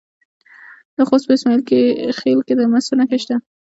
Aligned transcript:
د 0.95 0.97
خوست 1.07 1.25
په 1.27 1.33
اسماعیل 1.35 1.61
خیل 2.19 2.39
کې 2.47 2.53
د 2.55 2.61
مسو 2.71 2.93
نښې 2.99 3.17
شته. 3.23 3.35